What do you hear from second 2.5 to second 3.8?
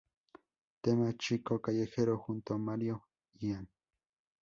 a Mario Ian.